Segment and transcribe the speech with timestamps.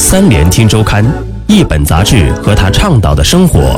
[0.00, 1.04] 三联听周刊，
[1.48, 3.76] 一本杂志和他倡导的生活。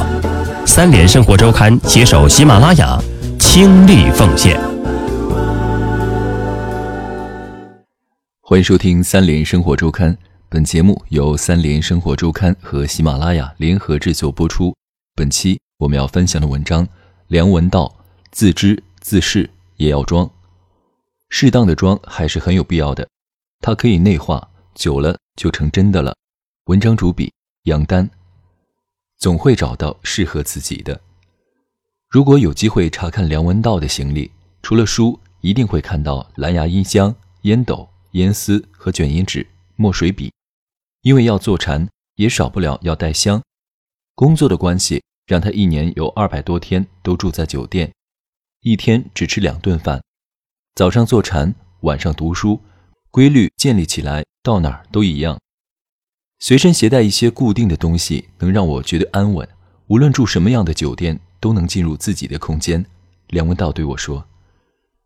[0.67, 3.00] 三联生活周刊携手喜马拉雅，
[3.39, 4.61] 倾力奉献。
[8.43, 10.17] 欢迎收听三联生活周刊，
[10.51, 14.75] 本节目由三联生活周刊和喜马拉雅联合制作播出。
[15.16, 16.87] 本期我们要分享的文章，
[17.29, 17.91] 梁文道：
[18.30, 19.48] 自知自视
[19.79, 20.30] 也要装，
[21.30, 23.09] 适当的装还是很有必要的，
[23.61, 26.16] 它可以内化，久了就成真的了。
[26.65, 27.33] 文章主笔
[27.65, 28.09] 杨丹。
[29.19, 30.98] 总会找到适合自己的。
[32.09, 34.30] 如果有机会查看梁文道的行李，
[34.62, 39.46] 除了书，一定会看到蓝牙音箱、烟斗、烟丝和卷烟纸、
[39.77, 40.33] 墨水笔。
[41.02, 43.43] 因为要坐禅，也少不了要带香。
[44.15, 47.93] 工作的关系，让他一年有二百多天都住在酒店，
[48.62, 50.02] 一天只吃两顿饭，
[50.74, 52.59] 早上坐禅，晚上读书，
[53.10, 55.39] 规律建立起来，到哪儿都一样。
[56.39, 59.47] 随身携带一些固定的东西，能让我觉得安稳。
[59.88, 62.85] 无论住什么样的酒店，都能进入自己的空间。
[63.29, 64.25] 梁文道对我说：“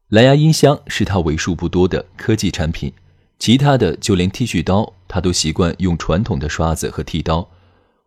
[0.09, 2.93] 蓝牙音箱是他为数不多的科技产品，
[3.39, 7.49] 其他的就连剃须刀，他都习惯用传统的刷子和剃刀。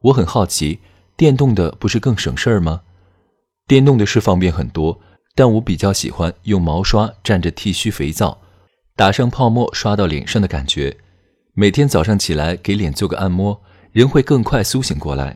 [0.01, 0.79] 我很好奇，
[1.17, 2.81] 电动的不是更省事儿吗？
[3.67, 5.01] 电动的是方便很多，
[5.35, 8.39] 但我比较喜欢用毛刷蘸着剃须肥皂，
[8.95, 10.95] 打上泡沫刷到脸上的感觉。”
[11.59, 13.59] 每天早上起来给脸做个按摩，
[13.91, 15.35] 人会更快苏醒过来。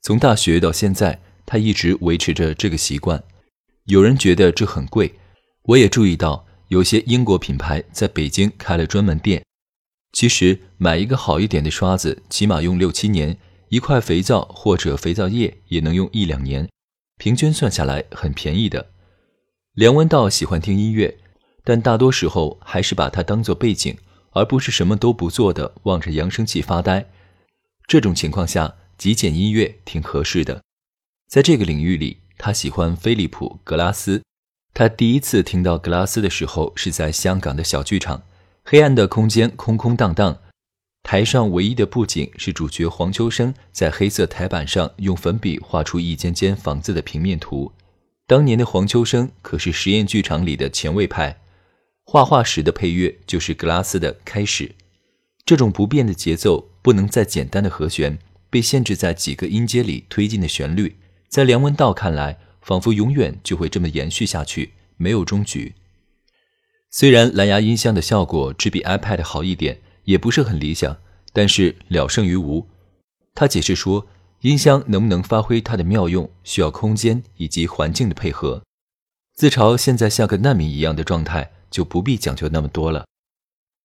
[0.00, 3.20] 从大学到现在，他一直维持着这个习惯。
[3.86, 5.12] 有人觉得这很贵，
[5.64, 9.42] 我也注意到有些英国品牌在北京开了专门店。
[10.12, 13.34] 其实买一个好一点的刷子，起码用六七年；
[13.68, 16.68] 一块肥皂或者肥皂液也能用一两年，
[17.18, 18.90] 平均算下来很便宜的。
[19.74, 21.18] 梁文道喜欢听音乐，
[21.64, 23.96] 但大多时候还是把它当做背景。
[24.36, 27.06] 而不是什么都不做的望着扬声器发呆，
[27.86, 30.62] 这种情况下极简音乐挺合适的。
[31.26, 34.22] 在这个领域里，他喜欢飞利浦格拉斯。
[34.74, 38.24] 他第一次听到格拉斯的时候是在香港的小剧场，
[38.62, 40.38] 黑暗的空间空空荡荡，
[41.02, 47.72] 台上唯一的布景是主角黄秋生在黑色台板上用粉笔画出一间间房子的平面图。
[48.26, 51.38] 当年的黄秋生可是实验剧场里的前卫派。
[52.08, 54.76] 画画时的配乐就是格拉斯的开始，
[55.44, 58.16] 这种不变的节奏，不能再简单的和弦，
[58.48, 65.74] 被限制在几个音阶里推进的旋律，在梁文道看来，仿佛永远就会这么延续下去，没有终局。
[66.92, 70.96] 虽然蓝牙音箱的效果只比 iPad 好一点，也不是很理想，
[71.32, 72.68] 但是了胜于无。
[73.34, 74.06] 他解释说，
[74.42, 78.62] 音箱能不能发挥它的妙用，需要空间以及环境的配合。
[79.34, 81.50] 自嘲现在像个难民一样的状态。
[81.70, 83.04] 就不必讲究那么多了。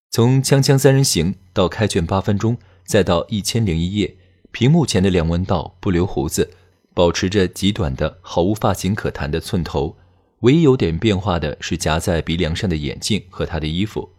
[0.10, 4.08] 从《锵锵三人行》到开卷八分钟，再到《一千零一夜》，
[4.52, 6.52] 屏幕前的梁文道不留胡子，
[6.94, 9.98] 保持着极短的、毫无发型可谈的寸头。
[10.42, 14.10] 唯一有点变化的是夹在鼻梁上的眼镜和他的衣服。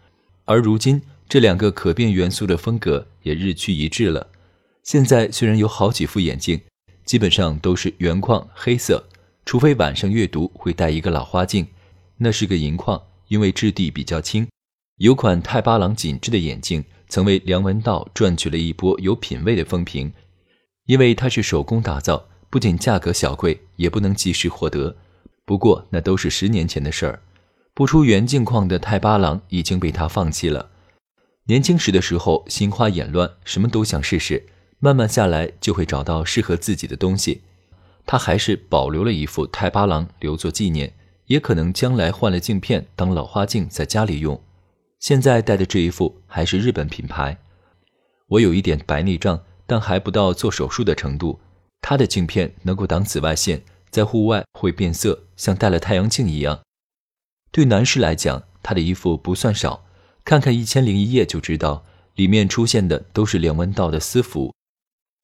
[0.45, 4.29] 而如今，这两个可变元素的风格也日趋一致了。
[4.83, 6.61] 现在虽然有好几副眼镜，
[7.05, 9.05] 基本上都是圆框黑色，
[9.45, 11.67] 除非晚上阅读会戴一个老花镜，
[12.17, 13.03] 那是个银框。
[13.33, 14.47] 因为质地比较轻，
[14.99, 20.13] 有款泰巴朗紧致的眼镜曾为梁文道赚取了一波有品位的风评。
[20.85, 24.95] 因为它是手工打造，不仅价格小贵，也不能及时获得。
[25.47, 27.23] 不过那都是十年前的事儿，
[27.73, 30.69] 不出原镜框的泰巴朗已经被他放弃了。
[31.47, 34.47] 年轻时的时候心花眼乱，什么都想试试，
[34.79, 37.41] 慢慢下来就会找到适合自己的东西。
[38.05, 40.93] 他还是保留了一副泰巴朗留作纪念。
[41.27, 44.41] 也可能将来换了镜片当老花镜在家里用，
[44.99, 47.39] 现在戴的这一副还是日本品牌。
[48.29, 51.41] 我有一点白内障，但还不到做手术的程度。
[51.81, 56.61] 他的镜片能够挡紫外线，在户外会变色，像戴了太阳镜一样。
[57.51, 59.85] 对男士来讲，他的衣服不算少，
[60.25, 61.85] 看看《一千零一夜》就知道，
[62.15, 64.55] 里面出现的都是梁文道的私服。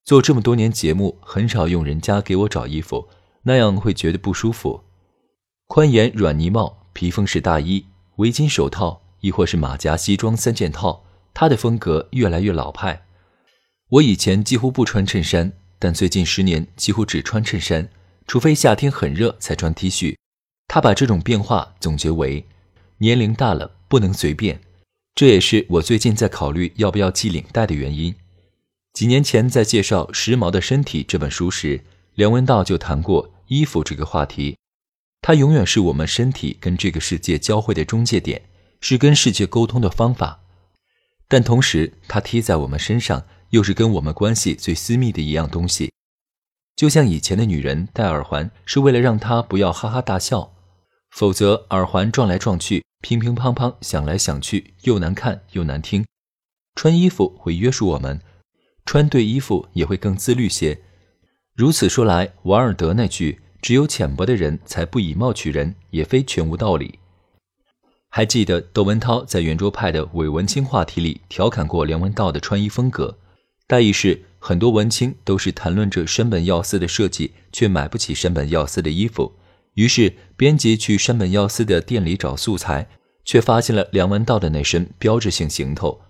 [0.04, 3.08] 做这么多年节目，很少用人家给我找衣服，
[3.42, 4.82] 那样会觉得不舒服。
[5.68, 7.84] 宽檐软呢帽、披风式大衣、
[8.16, 11.04] 围巾、手套，亦或是马甲、西装三件套，
[11.34, 13.04] 他的风格越来越老派。
[13.90, 17.90] 我以前几乎不穿衬衫，但最近十年几乎只穿衬衫，
[18.26, 20.16] 除非夏天很热才穿 T 恤。
[20.68, 22.46] 他把这种变化总结为：
[22.96, 24.58] 年龄大了不能随便。
[25.14, 28.14] 这也是我最近在考虑要不要系领带的原因。
[28.94, 31.82] 几年前在介绍《时髦的身体》这本书时，
[32.14, 34.56] 梁文道就谈过衣服这个话题。
[35.20, 38.42] 它永远是我们身体跟这个世界交汇的中介点，
[38.80, 40.40] 是跟世界沟通的方法。
[41.26, 45.92] 但同时，它贴在我们身上，又是跟我们关系最私密的一样东西。
[46.76, 50.54] 就像以前的女人戴耳环是为了让她不要哈哈大笑，
[51.10, 56.06] 否则耳环撞来撞去，乒乒乓乓响来响去，又难看又难听。
[56.76, 58.20] 穿衣服会约束我们，
[58.86, 60.80] 穿对衣服也会更自律些。
[61.54, 66.98] 如此说来，王尔德那句“只有浅薄的人才不以貌取人”也非全无道理。
[68.10, 73.18] 还记得窦文涛在圆桌派的伪文青话题里调侃过梁文道的穿衣风格，
[73.66, 79.34] 大意是很多文青都是谈论着山本耀司的设计，却买不起山本耀司的衣服。
[79.74, 82.88] 于是编辑去山本耀司的店里找素材，
[83.24, 86.00] 却发现了梁文道的那身标志性行头。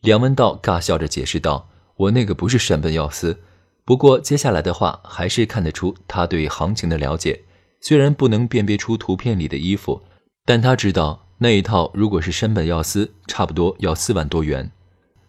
[0.00, 3.38] 梁文道尬笑着解释道：“我那个不是山本耀司。”
[3.84, 7.42] 不过接下来的话还是看得出他对行情的了解。
[7.80, 10.02] 虽然不能辨别出图片里的衣服，
[10.44, 14.70] 但他知道那一套如果是山本耀司，差不多要四万多元。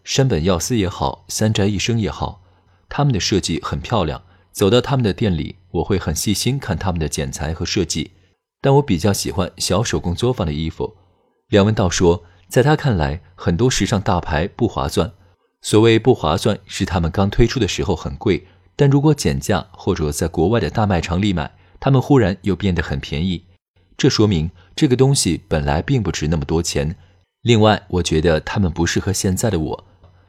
[0.03, 2.41] 山本耀司也好，三宅一生也好，
[2.88, 4.21] 他们的设计很漂亮。
[4.51, 8.11] 走到他们的店里，我会很细心看他们的剪裁和设计。
[8.61, 10.95] 但我比较喜欢小手工作坊的衣服。
[11.50, 12.23] 梁文道说。
[12.50, 15.11] 在他看来，很多时尚大牌不划算。
[15.63, 18.45] 所谓不划算，是他们刚推出的时候很贵，
[18.75, 23.45] 但如果减价或者在国外的大卖场里买，他们忽然又变得很便宜。
[23.95, 26.95] 这说明这个东西本来并不值那么多钱。
[27.44, 29.86] 另外，我觉得他们不适合现在的我。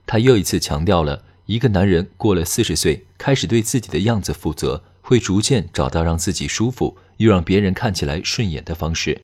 [0.07, 9.21] 他又一次强调了，一个男人过了四十岁，开始对自己的样子负责，会逐渐找到让自己舒服又让别人看起来顺眼的方式，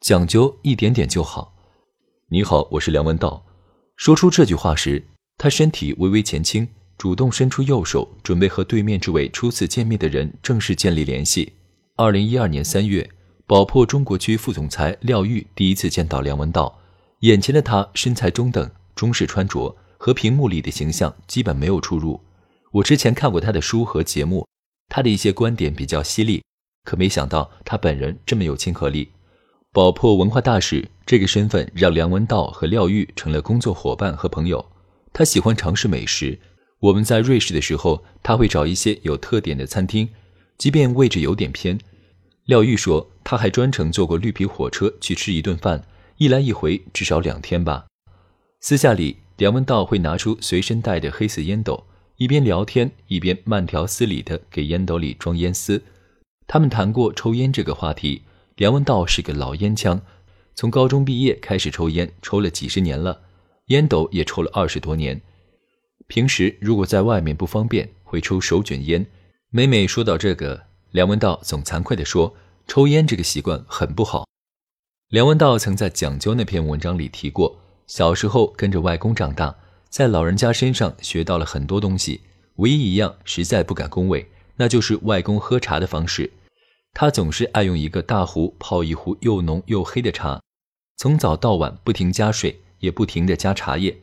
[0.00, 1.54] 讲究一点点就好。
[2.28, 3.46] 你好，我是梁文道。
[3.96, 5.06] 说出这句话时，
[5.42, 11.54] 他身体微微前倾，主动伸出右手，准备和对面这位初次见面的人正式建立联系。
[11.96, 13.10] 二零一二年三月，
[13.44, 16.78] 宝珀中国区副总裁廖玉第一次见到梁文道。
[17.22, 22.20] 眼前的他身材中等，中式穿着，和屏幕里的形象基本没有出入。
[22.70, 24.46] 我之前看过他的书和节目，
[24.90, 26.40] 他的一些观点比较犀利，
[26.84, 29.08] 可没想到他本人这么有亲和力。
[29.72, 34.64] 宝珀文化大使这个身份让梁文道和廖玉成了工作伙伴和朋友。
[35.12, 36.38] 他喜欢尝试美食。
[36.80, 40.08] 我们在瑞士的时候，他会找一些有特点的餐厅，
[40.58, 41.78] 即便位置有点偏。
[42.46, 45.84] 廖玉说，他还专程坐过绿皮火车去吃一顿饭，
[46.16, 47.86] 一来一回至少两天吧。
[48.60, 51.86] 私下里，梁文道会拿出随身带的黑色烟斗，
[52.16, 55.82] 一边聊天一边慢条斯理地给烟斗里装烟丝。
[56.48, 58.22] 他们谈过抽烟这个话题。
[58.56, 60.02] 梁文道是个老烟枪，
[60.54, 63.22] 从高中毕业开始抽烟，抽了几十年了，
[63.66, 65.20] 烟斗也抽了二十多年。
[66.06, 69.06] 平时如果在外面不方便，会抽手卷烟。
[69.50, 72.34] 每每说到这个，梁文道总惭愧地说
[72.66, 74.26] ：“抽烟这个习惯很不好。”
[75.08, 79.54] 梁文道曾在《讲究》那篇文章里提过，小时候跟着外公长大，
[79.88, 82.22] 在老人家身上学到了很多东西，
[82.56, 84.26] 唯一一样实在不敢恭维，
[84.56, 86.32] 那就是外公喝茶的方式。
[86.94, 90.42] 他总是爱用一个大壶泡一壶又浓又黑的茶，
[90.96, 93.96] 从早到晚不停加水，也不停地加茶叶，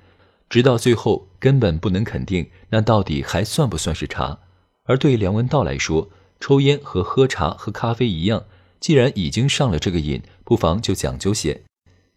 [0.49, 4.39] 直到最后根本不能肯定那到底还算不算是茶。
[4.85, 6.09] 而对梁文道来说，
[6.39, 8.45] 抽烟和喝茶和咖啡一样，
[8.79, 11.61] 既然已经上了这个瘾，不妨就讲究些。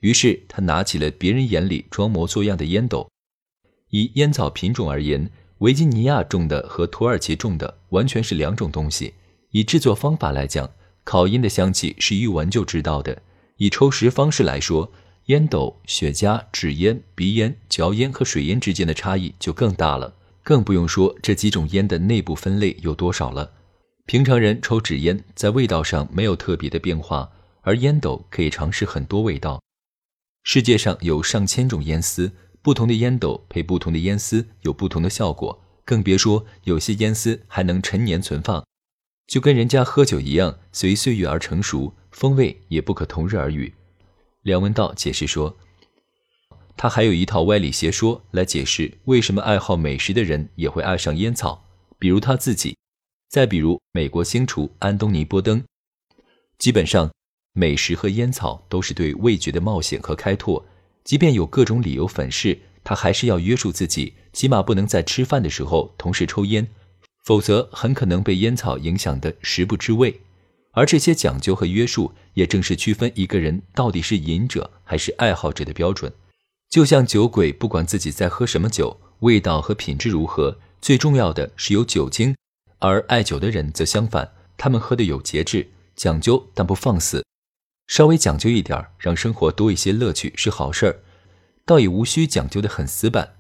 [0.01, 3.09] 于是他拿起了别人眼里装模作样的烟斗。
[3.91, 9.15] 以烟草品种而言，维吉尼亚种的和土耳其种的完全是两种东西。
[9.51, 10.71] 以制作方法来讲，
[11.05, 13.19] 烤烟的香气是一闻就知道的；
[13.59, 14.91] 以抽食方式来说，
[15.27, 20.15] 烟斗、雪茄、纸烟、鼻烟、嚼烟和水烟之间的差异就更大了。
[20.43, 23.53] 更不用说这几种烟的内部分类有多少了。
[24.07, 29.63] 平常人抽纸烟，在味道上没有特别的变化，而烟斗可以尝试很多味道。
[30.43, 38.65] 世界上有上千种烟丝，不同的烟斗配不同的烟丝有不同的效果，更别说有些烟丝还能陈年存放。
[39.29, 43.73] 就跟人家喝酒一样，随岁月而成熟，风味也不可同日而语。
[44.43, 45.57] 梁文道解释说，
[46.77, 51.65] 他还有一套歪理邪说来解释为什么爱好美食的人也会爱上烟草，
[51.97, 52.77] 比如他自己，
[53.29, 55.63] 再比如美国星厨安东尼·波登。
[56.59, 57.13] 基本上，
[57.53, 60.67] 美食和烟草都是对味觉的冒险和开拓。
[61.05, 66.69] 即便有各种理由粉饰，他还是要约束自己，起码不能在吃饭的时候同时抽烟。
[67.25, 70.21] 否则很可能被烟草影响的食不知味，
[70.73, 76.13] 而这些讲究和约束，也正是区分一个人到底是瘾者还是爱好者的标准。
[76.71, 82.35] 就像酒鬼不管自己在喝什么酒，味道和品质如何，最重要的是有酒精；
[82.79, 87.23] 而爱酒的人则相反，他们喝的有节制，讲究但不放肆。
[87.89, 91.01] 稍微讲究一点，让生活多一些乐趣是好事儿，
[91.67, 93.35] 倒也无需讲究的很死板。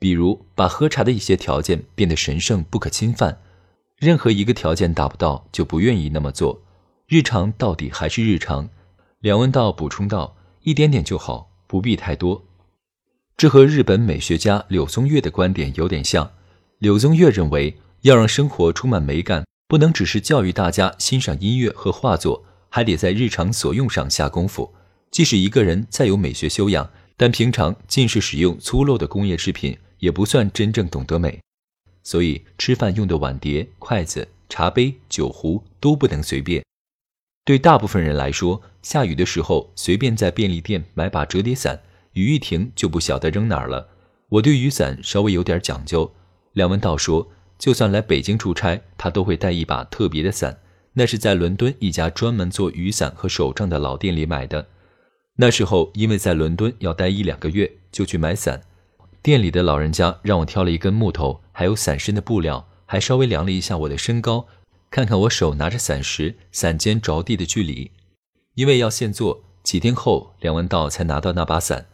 [0.00, 3.40] 比如把喝茶的一些条件变得神圣不可侵犯，
[3.98, 6.60] 任何一个条件达不到就不愿意那么做。
[7.12, 8.70] 日常到底还是日常。
[9.20, 12.42] 梁文道补充道：“一点点就好，不必太多。”
[13.36, 16.32] 这和日本美学家柳宗悦的观点有点像。
[16.78, 24.72] 柳宗悦认为，要让生活充满美感，不能只是教育大家欣赏音乐和画作，还得在日常所用上下功夫。
[25.10, 29.76] 即使一个人再有美学修养，但平常尽是使用粗陋的工业制品。
[29.98, 31.38] 也不算真正懂得美，
[32.02, 36.64] 所以吃饭用的碗碟、筷子、茶杯、酒壶都不能随便。
[37.44, 41.80] 对大部分人来说，下雨的时候随便在便利店买把折叠伞，
[42.12, 43.88] 雨一停就不晓得扔哪儿了。
[44.28, 46.12] 我对雨伞稍微有点讲究。
[46.52, 50.58] 梁文道说，就算来北京出差，他都会带一把特别的伞，
[50.92, 54.68] 那是在伦敦一家专门做雨伞和手杖的老店里买的。
[55.36, 58.60] 那时候因为在伦敦要待一两个月，就去买伞。
[59.20, 64.46] 店里的老人家让我挑了一根木头，还有伞身的布料，还稍微量了一下我的身高，
[64.92, 67.90] 看看我手拿着伞时伞尖着地的距离。
[68.56, 71.86] 因为要现做，几天后梁文道才拿到那把伞。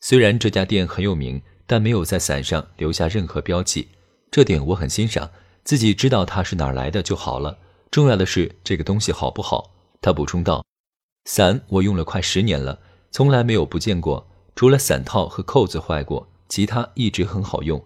[0.00, 3.88] 虽然这家店很有名，但没有在伞上留下任何标记，
[4.30, 5.28] 这点我很欣赏。
[5.64, 7.58] 自己知道它是哪儿来的就好了。
[7.90, 9.72] 重要的是这个东西好不好？
[10.00, 10.64] 他补充道
[11.26, 12.78] ：“伞我用了快十年了，
[13.10, 17.84] 从来没有不见过，除了伞套和扣子坏过。”其他一直很好用。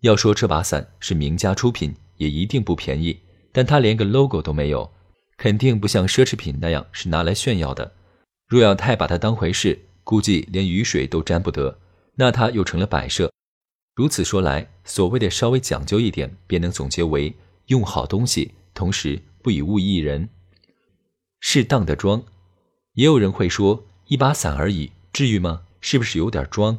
[0.00, 3.20] 要说这把伞是名家出品，也一定不便宜。
[3.52, 4.90] 但它连个 logo 都没有，
[5.36, 7.92] 肯定不像奢侈品那样是拿来炫耀的。
[8.48, 11.78] 若要太把它当回事，估计连雨水都沾不得，
[12.16, 13.32] 那它又成了摆设。
[13.94, 17.34] 如此说来，所谓的稍微讲究一点，便能总结为
[17.66, 20.28] 用好东西，同时不以物易人。
[21.40, 22.22] 适当的装，
[22.94, 25.62] 也有人会说，一把伞而已，至于吗？
[25.80, 26.78] 是不是有点装？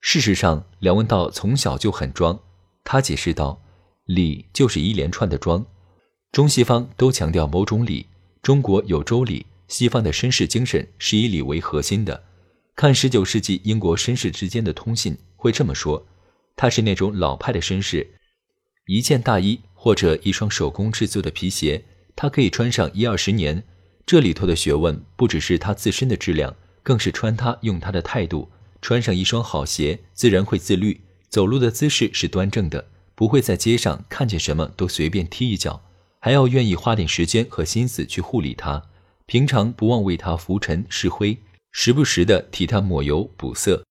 [0.00, 2.40] 事实上，梁文道从小就很装。
[2.82, 3.60] 他解释道
[4.06, 5.66] ：“礼就是一连串的装，
[6.32, 8.06] 中西方都强调某种礼。
[8.40, 12.22] 中国有周礼，西方的绅士精神是以礼为核心的。
[12.76, 16.06] 看十九世纪英国绅士之间的通信，会这么说：
[16.56, 18.08] 他是那种老派的绅士，
[18.86, 21.84] 一件大衣或者一双手工制作的皮鞋，
[22.14, 23.62] 他可以穿上一二十年。
[24.06, 28.48] 这里头的学问，不只是他自身的质量，更是穿他用他的态度。”
[28.82, 35.82] 穿上一双好鞋，自然会自律，走路的姿势是端正的，不会在街上看见什么都随便踢一脚，
[36.20, 38.82] 还要愿意花点时间和心思去护理它。
[39.26, 41.38] 平常不忘为它拂尘拭灰，
[41.72, 43.84] 时不时的替它抹油补色。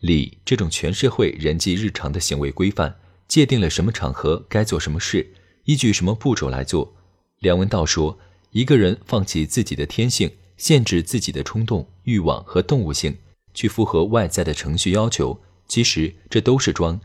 [0.00, 6.94] 礼这种全社会人际日常的行为规范，界定了什么场合该做什么事，依据什么步骤来做。
[7.38, 8.18] 梁文道说，
[8.50, 13.16] 一个人放弃自己的天性，限制自己的冲动、欲望和动物性。
[13.54, 17.00] 去符合外在的程序要求，其实这都是装，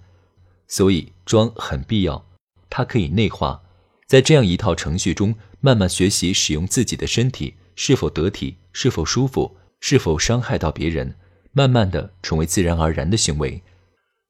[0.68, 2.26] 所以装很必要。
[2.70, 3.62] 它可以内化，
[4.10, 11.14] 在这样一套程序中，慢慢学习使用自己的身体是否得体，是否舒服，是否伤害到别人，
[11.52, 13.62] 慢慢的成为自然而然的行为。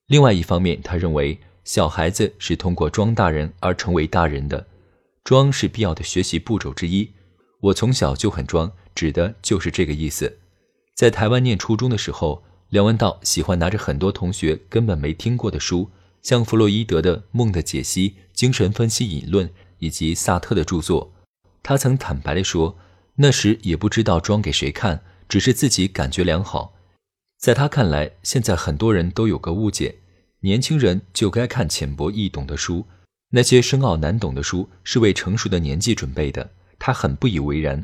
[0.08, 4.68] 另外一方面，他认为小孩子是通过装大人而成为大人的，
[5.24, 7.10] 装是必要的学习步骤之一。
[7.62, 10.40] 我从小就很装，指的就是这个意思。
[10.94, 15.90] 在台湾念初中的时候，梁文道喜欢拿着很多同学根本没听过的书，
[16.22, 19.48] 像弗洛伊德的《梦的解析》《精神分析引论》
[19.80, 21.12] 以及萨特的著作。
[21.62, 22.78] 他曾坦白地说，
[23.16, 26.74] 那时也不知道装给谁看，只是自己感觉良好。
[27.38, 29.96] 在他看来，现在很多人都有个误解：
[30.42, 32.86] 年轻人就该看浅薄易懂的书，
[33.32, 36.52] 那些深奥难懂的书是为成熟的年纪准备的。
[36.78, 37.84] 他很不以为然。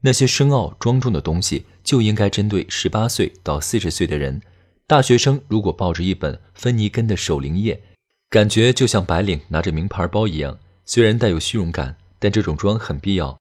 [0.00, 4.42] 那些深奥庄重的东西就应该针对十八岁到四十岁的人。
[4.86, 7.76] 大学生如果抱着一本芬尼根的《守灵夜》，
[8.28, 10.58] 感觉就像白领拿着名牌包一样。
[10.92, 13.40] 虽然带有虚荣感，但这种装很必要。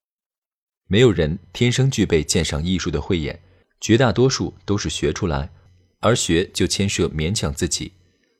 [0.87, 3.41] 没有人天生具备鉴赏艺术的慧眼，
[3.81, 5.51] 绝大多数都是学出来，
[5.99, 7.91] 而学就牵涉勉强自己，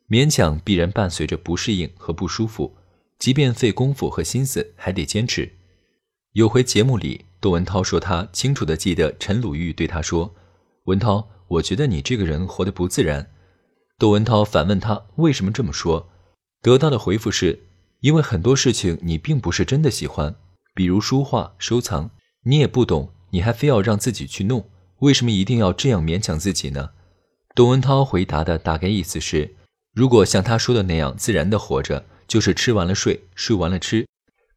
[0.08, 2.74] 勉强必然伴随着不适应和不舒服，
[3.20, 5.52] 即便费功夫和心思，还得坚持。
[6.32, 7.26] 有回节目里。
[7.42, 10.34] 窦文涛说：“他清楚地记得陈鲁豫对他说
[10.88, 13.30] ：‘文涛，我觉得你这个人活得不自然。’
[14.00, 16.10] 窦文涛反问他为什么这么说，
[16.62, 17.60] 得到的回复是：
[18.02, 20.36] 因为很多事情你并不是真的喜欢，
[20.76, 22.12] 比如书画收藏，
[22.44, 24.68] 你也不懂，你还非要让自己去弄，
[25.00, 26.90] 为什么一定要这样勉强自己呢？”
[27.56, 29.56] 窦文涛回答的大概意思是：
[29.94, 34.08] 如果像他说的那样自然的活着，就是吃完了睡，睡完了吃。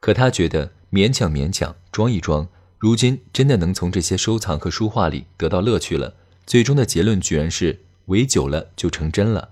[0.01, 2.49] 可他觉得勉强勉强，装一装。
[2.79, 6.15] 如今真的能从这些收藏和书画里得到乐趣了，
[6.47, 9.51] 最终的结论居然是围久了就成真了。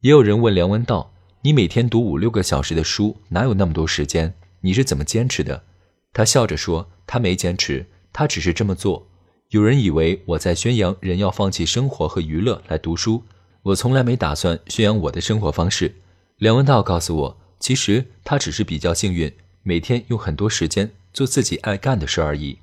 [0.00, 1.12] 也有人问梁文道
[1.46, 4.32] ：“你每天读五六个小时的书，哪有那么多时间？
[4.62, 5.62] 你是怎么坚持的？”
[6.10, 7.84] 他笑着说：“他没坚持，
[8.14, 9.06] 他只是这么做。”
[9.52, 13.22] 有人以为我在宣扬人要放弃生活和娱乐来读书，
[13.62, 15.94] 我从来没打算宣扬我的生活方式。
[16.38, 19.30] 梁文道告诉我，其实他只是比较幸运，
[19.62, 22.56] 每天用很多时间做自己爱干的事而已。